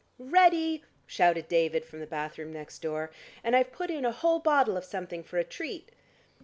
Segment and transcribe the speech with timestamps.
[0.17, 3.11] "Ready!" shouted David from the bathroom next door.
[3.43, 5.91] "And I've put in a whole bottle of something for a treat."